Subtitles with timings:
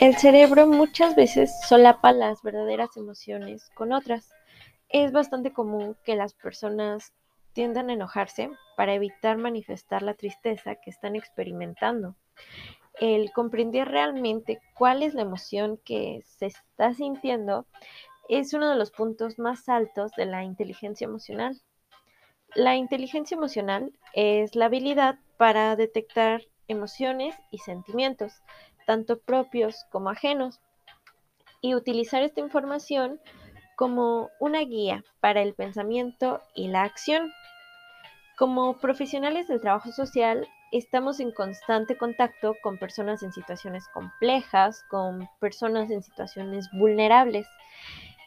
[0.00, 4.32] El cerebro muchas veces solapa las verdaderas emociones con otras.
[4.88, 7.12] Es bastante común que las personas
[7.52, 12.16] tiendan a enojarse para evitar manifestar la tristeza que están experimentando.
[12.98, 17.66] El comprender realmente cuál es la emoción que se está sintiendo
[18.30, 21.60] es uno de los puntos más altos de la inteligencia emocional.
[22.54, 28.32] La inteligencia emocional es la habilidad para detectar emociones y sentimientos,
[28.90, 30.58] tanto propios como ajenos,
[31.60, 33.20] y utilizar esta información
[33.76, 37.32] como una guía para el pensamiento y la acción.
[38.36, 45.28] Como profesionales del trabajo social, estamos en constante contacto con personas en situaciones complejas, con
[45.38, 47.46] personas en situaciones vulnerables.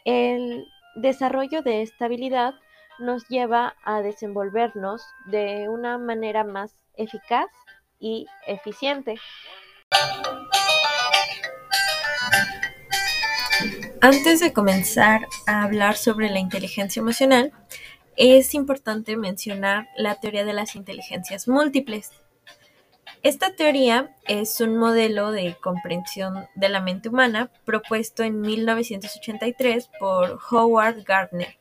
[0.05, 2.53] El desarrollo de esta habilidad
[2.99, 7.49] nos lleva a desenvolvernos de una manera más eficaz
[7.99, 9.17] y eficiente.
[14.05, 17.53] Antes de comenzar a hablar sobre la inteligencia emocional,
[18.17, 22.11] es importante mencionar la teoría de las inteligencias múltiples.
[23.21, 30.37] Esta teoría es un modelo de comprensión de la mente humana propuesto en 1983 por
[30.51, 31.55] Howard Gardner,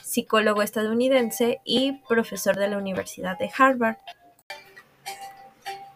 [0.00, 3.96] psicólogo estadounidense y profesor de la Universidad de Harvard.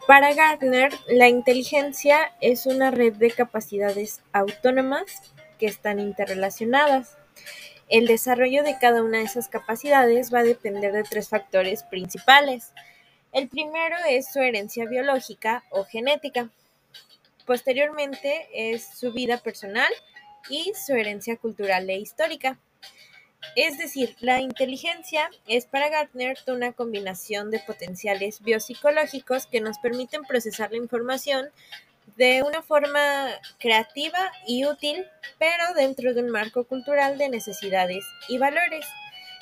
[0.05, 5.33] Para Gardner, la inteligencia es una red de capacidades autónomas
[5.67, 7.17] están interrelacionadas.
[7.89, 12.71] El desarrollo de cada una de esas capacidades va a depender de tres factores principales.
[13.31, 16.49] El primero es su herencia biológica o genética.
[17.45, 19.91] Posteriormente es su vida personal
[20.49, 22.57] y su herencia cultural e histórica.
[23.55, 30.23] Es decir, la inteligencia es para Gartner una combinación de potenciales biopsicológicos que nos permiten
[30.23, 31.49] procesar la información
[32.15, 33.27] de una forma
[33.59, 35.05] creativa y útil,
[35.39, 38.85] pero dentro de un marco cultural de necesidades y valores.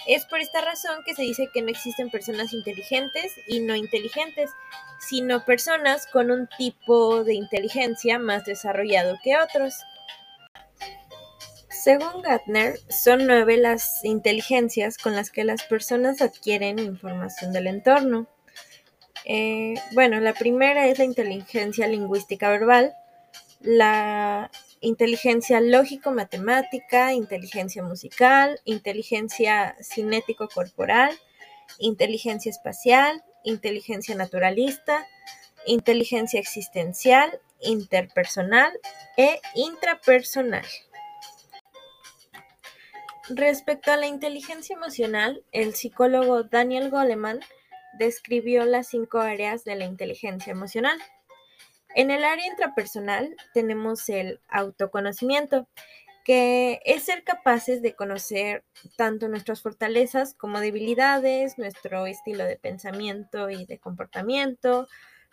[0.07, 4.49] Es por esta razón que se dice que no existen personas inteligentes y no inteligentes,
[4.99, 9.75] sino personas con un tipo de inteligencia más desarrollado que otros.
[11.69, 18.27] Según Gartner, son nueve las inteligencias con las que las personas adquieren información del entorno.
[19.25, 22.93] Eh, bueno, la primera es la inteligencia lingüística verbal,
[23.59, 24.49] la
[24.79, 31.15] inteligencia lógico-matemática, inteligencia musical, inteligencia cinético-corporal,
[31.79, 35.05] inteligencia espacial, inteligencia naturalista,
[35.65, 38.71] inteligencia existencial, interpersonal
[39.17, 40.65] e intrapersonal.
[43.29, 47.39] Respecto a la inteligencia emocional, el psicólogo Daniel Goleman
[48.05, 50.97] describió las cinco áreas de la inteligencia emocional.
[51.93, 55.67] En el área intrapersonal tenemos el autoconocimiento,
[56.23, 58.63] que es ser capaces de conocer
[58.95, 64.87] tanto nuestras fortalezas como debilidades, nuestro estilo de pensamiento y de comportamiento,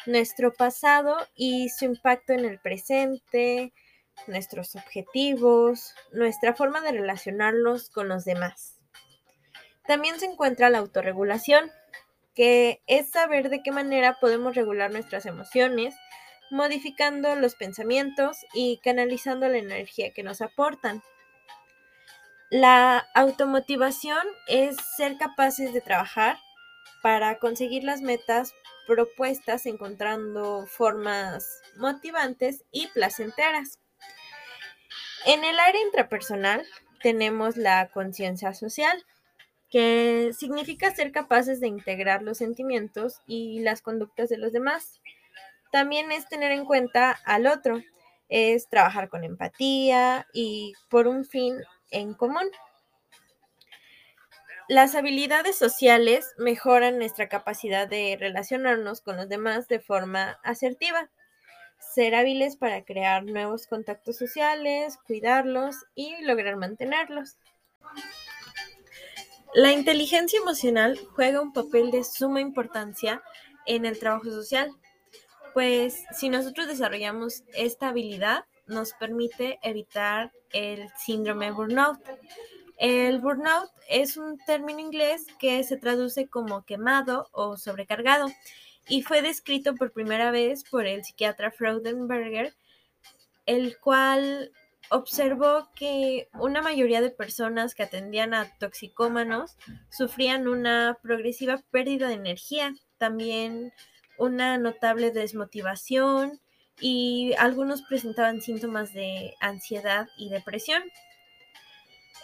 [0.07, 3.73] nuestro pasado y su impacto en el presente,
[4.27, 8.79] nuestros objetivos, nuestra forma de relacionarlos con los demás.
[9.87, 11.71] También se encuentra la autorregulación,
[12.39, 15.97] que es saber de qué manera podemos regular nuestras emociones,
[16.53, 21.03] modificando los pensamientos y canalizando la energía que nos aportan.
[22.49, 26.39] La automotivación es ser capaces de trabajar
[27.03, 28.55] para conseguir las metas
[28.87, 33.81] propuestas encontrando formas motivantes y placenteras.
[35.27, 36.65] En el área intrapersonal
[37.03, 39.05] tenemos la conciencia social,
[39.71, 45.01] que significa ser capaces de integrar los sentimientos y las conductas de los demás.
[45.71, 47.83] También es tener en cuenta al otro,
[48.29, 51.57] es trabajar con empatía y por un fin
[51.91, 52.51] en común.
[54.69, 61.09] Las habilidades sociales mejoran nuestra capacidad de relacionarnos con los demás de forma asertiva
[61.79, 67.37] ser hábiles para crear nuevos contactos sociales, cuidarlos y lograr mantenerlos.
[69.55, 73.23] La inteligencia emocional juega un papel de suma importancia
[73.67, 74.71] en el trabajo social,
[75.55, 81.99] pues si nosotros desarrollamos esta habilidad, nos permite evitar el síndrome burnout.
[82.77, 88.29] El burnout es un término inglés que se traduce como quemado o sobrecargado
[88.87, 92.55] y fue descrito por primera vez por el psiquiatra Freudenberger,
[93.47, 94.53] el cual
[94.91, 99.57] observó que una mayoría de personas que atendían a toxicómanos
[99.91, 103.73] sufrían una progresiva pérdida de energía, también
[104.19, 106.41] una notable desmotivación
[106.81, 110.83] y algunos presentaban síntomas de ansiedad y depresión.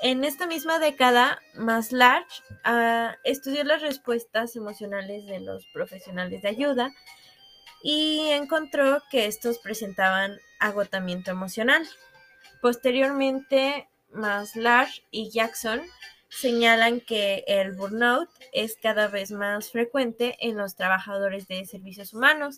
[0.02, 6.93] En esta misma década, Maslarch uh, estudió las respuestas emocionales de los profesionales de ayuda
[7.82, 11.87] y encontró que estos presentaban agotamiento emocional.
[12.64, 15.82] Posteriormente, Maslarch y Jackson
[16.31, 22.56] señalan que el burnout es cada vez más frecuente en los trabajadores de servicios humanos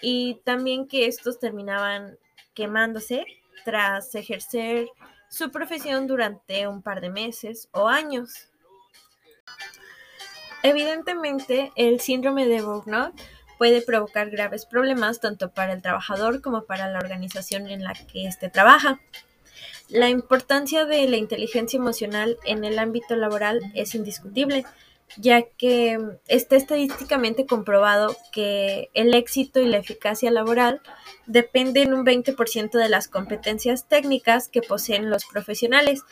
[0.00, 2.16] y también que estos terminaban
[2.54, 3.26] quemándose
[3.66, 4.88] tras ejercer
[5.28, 8.48] su profesión durante un par de meses o años.
[10.62, 13.14] Evidentemente, el síndrome de burnout
[13.58, 18.26] puede provocar graves problemas tanto para el trabajador como para la organización en la que
[18.26, 19.00] éste trabaja.
[19.88, 24.64] La importancia de la inteligencia emocional en el ámbito laboral es indiscutible,
[25.18, 30.80] ya que está estadísticamente comprobado que el éxito y la eficacia laboral
[31.26, 36.02] dependen un 20% de las competencias técnicas que poseen los profesionales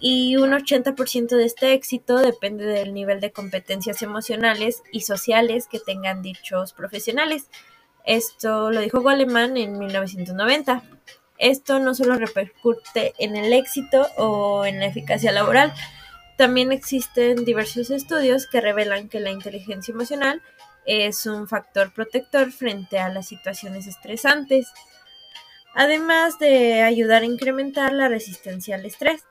[0.00, 5.78] y un 80% de este éxito depende del nivel de competencias emocionales y sociales que
[5.78, 7.48] tengan dichos profesionales.
[8.04, 10.82] Esto lo dijo Goleman en 1990.
[11.42, 15.74] Esto no solo repercute en el éxito o en la eficacia laboral,
[16.36, 20.40] también existen diversos estudios que revelan que la inteligencia emocional
[20.86, 24.68] es un factor protector frente a las situaciones estresantes,
[25.74, 29.24] además de ayudar a incrementar la resistencia al estrés.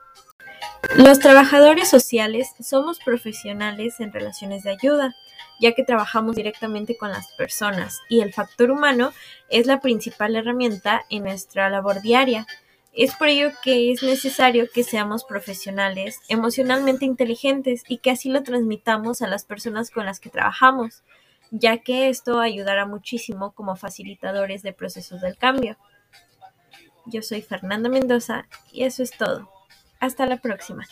[0.95, 5.15] Los trabajadores sociales somos profesionales en relaciones de ayuda,
[5.59, 9.13] ya que trabajamos directamente con las personas y el factor humano
[9.49, 12.45] es la principal herramienta en nuestra labor diaria.
[12.93, 18.43] Es por ello que es necesario que seamos profesionales, emocionalmente inteligentes y que así lo
[18.43, 21.03] transmitamos a las personas con las que trabajamos,
[21.51, 25.77] ya que esto ayudará muchísimo como facilitadores de procesos del cambio.
[27.05, 29.60] Yo soy Fernanda Mendoza y eso es todo.
[30.01, 30.83] Hasta la próxima.